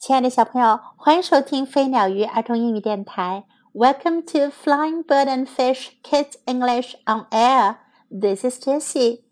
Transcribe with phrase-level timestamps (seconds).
[0.00, 3.44] 亲爱的小朋友，欢迎收听飞鸟鱼儿童英语电台。
[3.74, 7.78] Welcome to Flying Bird and Fish Kids English on Air.
[8.08, 9.22] This is Jessie.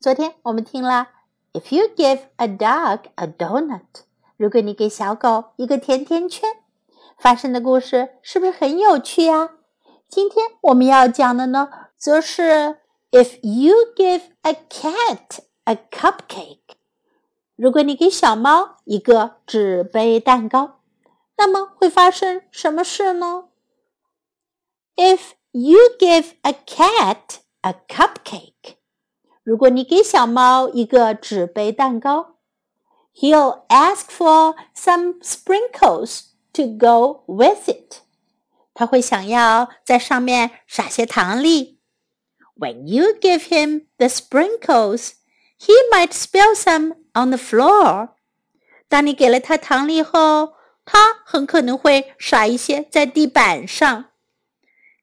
[0.00, 1.08] 昨天我们听了
[1.52, 4.04] If you give a dog a donut，
[4.38, 6.48] 如果你给小狗一个甜甜圈，
[7.18, 9.50] 发生的故事是不是很有趣呀？
[10.08, 12.78] 今天我们要讲的呢，则是
[13.10, 16.60] If you give a cat a cupcake。
[17.55, 20.79] 如果你给小猫一个纸杯蛋糕，
[21.37, 23.49] 那么会发生什么事呢？
[24.95, 28.75] If you give a cat a cupcake，
[29.43, 32.37] 如果你给小猫一个纸杯蛋糕，
[33.15, 38.01] he'll ask for some sprinkles to go with it。
[38.73, 41.79] 他会想要在上面撒些糖粒。
[42.55, 45.13] When you give him the sprinkles,
[45.59, 48.09] he might spill some on the floor。
[48.87, 50.53] 当你给了他糖粒后，
[50.85, 54.05] 他很可能会撒一些在地板上。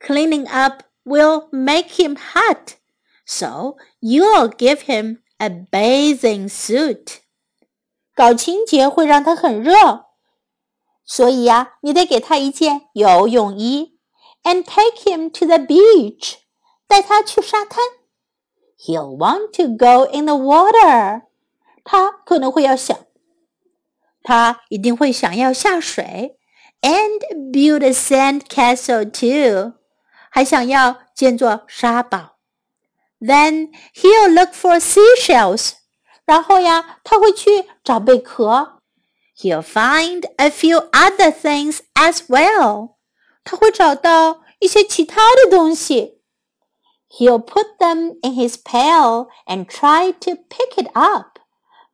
[0.00, 2.74] Cleaning up will make him hot,
[3.26, 7.18] so you'll give him a bathing suit。
[8.14, 10.06] 搞清洁会让他很热，
[11.04, 13.98] 所以呀，你得给他一件游泳衣。
[14.44, 16.34] And take him to the beach，
[16.86, 17.82] 带他去沙滩。
[18.78, 21.22] He'll want to go in the water。
[21.88, 22.98] 他可能会要想，
[24.22, 26.38] 他一定会想要下水，
[26.80, 29.74] and build a sand castle too，
[30.30, 32.38] 还想要建座沙堡。
[33.20, 35.72] Then he'll look for seashells，
[36.24, 38.80] 然后呀，他会去找贝壳。
[39.36, 42.94] He'll find a few other things as well，
[43.44, 46.20] 他会找到一些其他的东西。
[47.08, 51.37] He'll put them in his pail and try to pick it up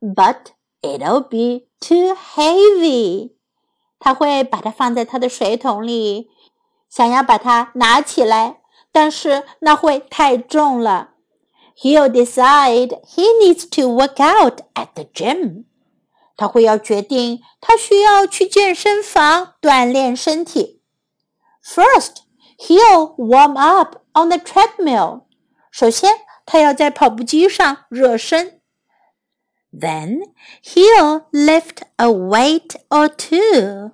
[0.00, 3.32] but it'll be too heavy.
[3.98, 6.30] 他会把它放在他的水桶里，
[6.88, 11.10] 想要把它拿起来，但是那会太重了。
[11.76, 15.64] He'll decide he needs to work out at the gym.
[16.36, 20.82] 他会要决定他需要去健身房锻炼身体。
[21.62, 22.22] First,
[22.58, 25.24] he'll warm up on the treadmill.
[25.70, 26.10] 首先，
[26.46, 28.62] 他要在跑步机上热身。
[29.74, 30.22] then
[30.62, 33.92] he'll lift a weight or two.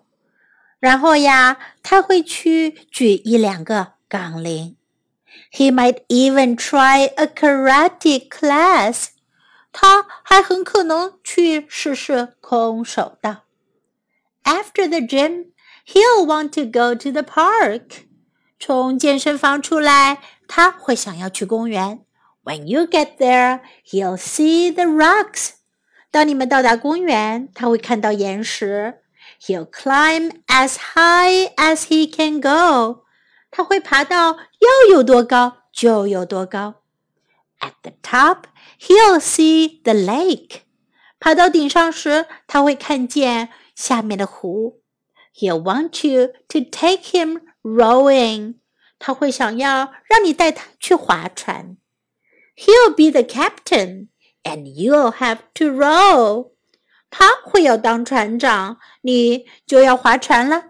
[0.79, 4.77] 然后呀，他会去举一两个杠铃。
[5.53, 9.09] He might even try a karate class.
[9.73, 13.45] 他还很可能去试试空手道。
[14.45, 15.53] After the gym,
[15.87, 18.07] he'll want to go to the park.
[18.59, 22.05] 从健身房出来，他会想要去公园。
[22.45, 25.51] When you get there, he'll see the rocks
[26.11, 29.03] 当你们到达公园，他会看到岩石。
[29.41, 33.05] He'll climb as high as he can go。
[33.51, 36.83] 他会爬到要有多高就有多高。
[37.61, 38.45] At the top,
[38.81, 40.61] he'll see the lake。
[41.19, 44.83] 爬到顶上时，他会看见下面的湖。
[45.35, 48.57] He'll want you to take him rowing。
[48.99, 51.77] 他会想要让你带他去划船。
[52.57, 54.09] He'll be the captain。
[54.44, 56.52] And you'll have to row.
[57.10, 60.64] 他会要当船长，你就要划船了。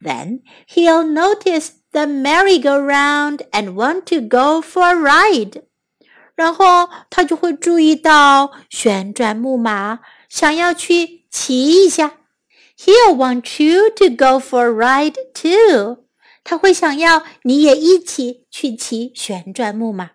[0.00, 5.62] Then he'll notice the merry-go-round and want to go for a ride.
[6.34, 12.14] 然后他就会注意到旋转木马，想要去骑一下。
[12.76, 16.04] He'll want you to go for a ride too.
[16.44, 20.10] 他会想要你也一起去骑旋转木马。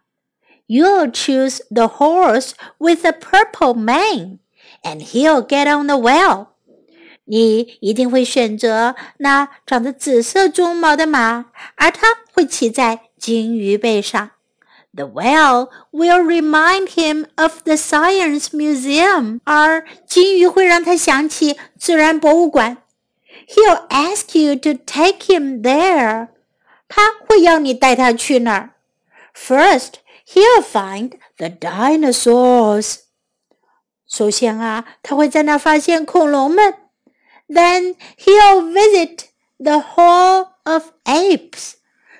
[0.67, 4.39] You'll choose the horse with the purple mane,
[4.83, 6.49] and he'll get on the wheel.
[7.25, 11.47] 你一定会选择那长着紫色鬃毛的马，
[11.77, 14.31] 而它会骑在金鱼背上。
[14.95, 22.79] The whale will remind him of the science museum，而金鱼会让他想起自然博物馆。
[23.49, 26.29] He'll ask you to take him there，
[26.89, 28.71] 他会要你带他去那儿。
[29.35, 29.95] First,
[30.27, 33.01] He'll find the dinosaurs.
[34.07, 36.75] 首先啊，他会在那发现恐龙们。
[37.49, 39.27] Then he'll visit
[39.59, 41.75] the Hall of Apes.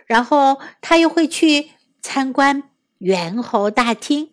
[0.07, 1.71] 然后他又会去
[2.01, 2.63] 参观
[2.99, 4.31] 猿猴大厅。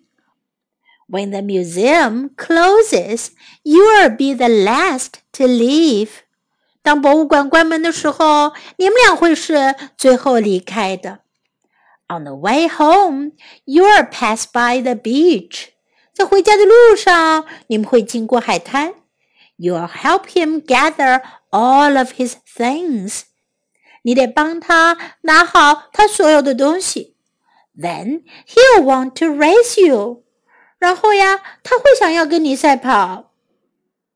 [1.07, 3.27] When the museum closes,
[3.63, 6.10] you'll be the last to leave.
[6.81, 11.19] 当博物馆关门的时候，你们俩会是最后离开的。
[12.10, 13.31] on the way home,
[13.66, 15.69] you'll pass by the beach.
[16.13, 18.94] 在回家的路上，你们会经过海滩。
[19.57, 23.24] You'll help him gather all of his things.
[24.04, 27.16] 你得帮他拿好他所有的东西。
[27.77, 30.24] Then he'll want to race you.
[30.77, 33.31] 然后呀，他会想要跟你赛跑。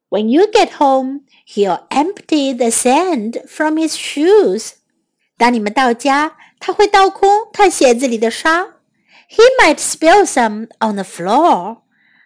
[0.10, 4.74] When you get home, he'll empty the sand from his shoes.
[5.38, 8.63] 当你们到家， 他会倒空他鞋子里的沙。
[9.29, 11.83] He might spill some on the floor.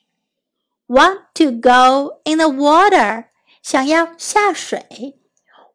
[0.86, 3.26] Want to go in the water.
[3.62, 5.18] 想要下水。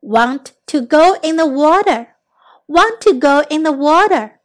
[0.01, 2.15] Want to go in the water.
[2.65, 4.39] Want to go in the water.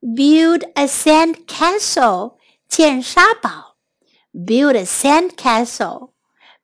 [0.00, 2.36] Build a sand castle.
[2.68, 3.67] 建沙堡。
[4.38, 6.14] Build a sand castle.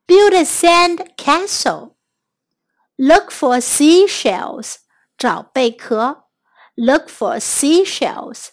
[0.06, 1.96] Build a sand castle.
[2.98, 4.78] Look for seashells.
[5.16, 6.24] 找贝壳，
[6.76, 8.48] look for seashells.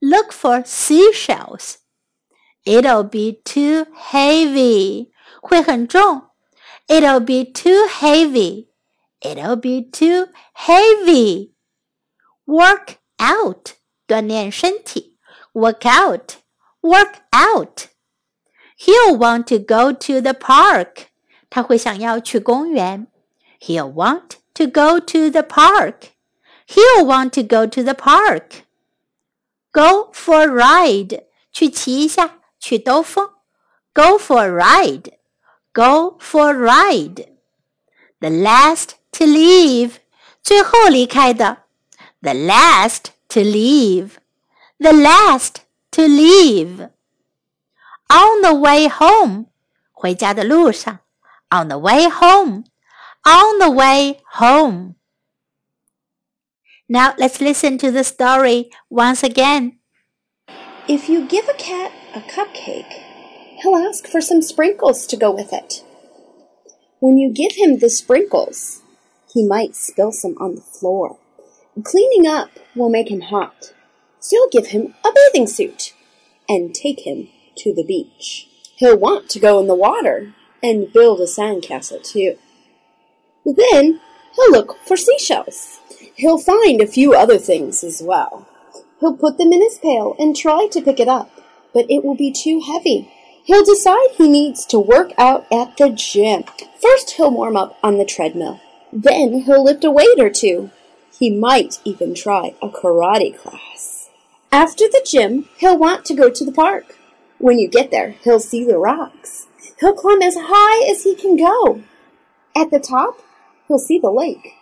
[0.00, 1.76] Look for seashells.
[2.64, 5.12] It'll be too heavy.
[5.40, 6.30] 会很重。
[6.86, 8.68] It'll be too heavy.
[9.20, 11.54] It'll be too heavy.
[12.44, 13.74] Work out.
[14.06, 15.18] 锻炼身体。
[15.52, 16.36] Work out.
[16.80, 17.86] Work out.
[18.76, 21.08] He'll want to go to the park.
[21.50, 23.06] 他会想要去公园。
[23.60, 26.12] He'll want to go to the park.
[26.66, 28.62] He'll want to go to the park.
[29.72, 31.24] Go for a ride.
[31.52, 33.30] 去骑一下，去兜风。
[33.92, 35.12] Go for a ride.
[35.72, 37.26] Go for a ride.
[38.20, 39.94] The last to leave.
[40.42, 41.64] 最后离开的。
[42.22, 44.12] The last to leave.
[44.78, 45.56] The last
[45.90, 46.90] to leave.
[48.08, 49.46] On the way home.
[49.92, 51.00] 回家的路上。
[51.50, 52.64] On the way home
[53.26, 54.96] on the way home.
[56.88, 59.78] Now let's listen to the story once again.
[60.88, 62.98] If you give a cat a cupcake,
[63.62, 65.84] he'll ask for some sprinkles to go with it.
[66.98, 68.82] When you give him the sprinkles,
[69.32, 71.18] he might spill some on the floor.
[71.84, 73.72] Cleaning up will make him hot,
[74.18, 75.94] so you'll give him a bathing suit
[76.48, 78.47] and take him to the beach.
[78.75, 82.37] He'll want to go in the water and build a sandcastle too.
[83.45, 84.01] Then
[84.35, 85.79] he'll look for seashells.
[86.15, 88.47] He'll find a few other things as well.
[88.99, 91.29] He'll put them in his pail and try to pick it up,
[91.73, 93.11] but it will be too heavy.
[93.43, 96.43] He'll decide he needs to work out at the gym.
[96.81, 98.59] First, he'll warm up on the treadmill.
[98.91, 100.71] Then, he'll lift a weight or two.
[101.19, 104.09] He might even try a karate class.
[104.51, 106.97] After the gym, he'll want to go to the park.
[107.37, 109.47] When you get there, he'll see the rocks.
[109.79, 111.83] He'll climb as high as he can go.
[112.55, 113.19] At the top,
[113.67, 114.53] He'll see the lake.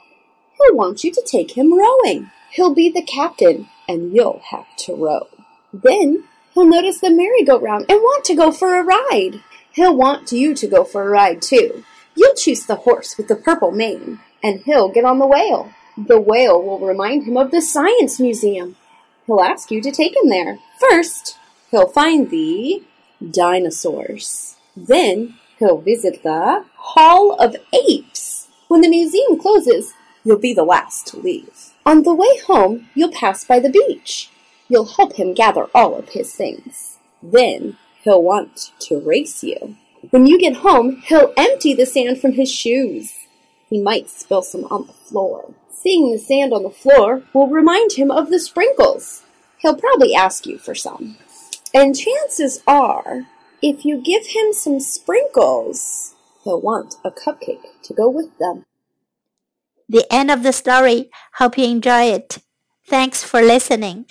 [0.58, 2.32] He'll want you to take him rowing.
[2.52, 5.28] He'll be the captain, and you'll have to row.
[5.74, 9.42] Then he'll notice the merry-go-round and want to go for a ride.
[9.74, 11.84] He'll want you to go for a ride too.
[12.16, 15.74] You'll choose the horse with the purple mane, and he'll get on the whale.
[15.98, 18.76] The whale will remind him of the science museum.
[19.26, 20.60] He'll ask you to take him there.
[20.80, 21.38] First,
[21.74, 22.84] he'll find the
[23.32, 24.58] dinosaurs.
[24.78, 28.48] Then he'll visit the Hall of Apes.
[28.68, 31.72] When the museum closes, you'll be the last to leave.
[31.84, 34.30] On the way home, you'll pass by the beach.
[34.70, 37.00] You'll help him gather all of his things.
[37.24, 39.76] Then he'll want to race you.
[40.12, 43.18] When you get home, he'll empty the sand from his shoes.
[43.72, 45.56] He might spill some on the floor.
[45.72, 49.24] Seeing the sand on the floor will remind him of the sprinkles.
[49.58, 51.18] He'll probably ask you for some.
[51.74, 53.26] And chances are,
[53.62, 56.14] if you give him some sprinkles,
[56.44, 58.66] He'll want a cupcake to go with them.
[59.88, 61.10] The end of the story.
[61.36, 62.40] Hope you enjoy it.
[62.88, 64.06] Thanks for listening.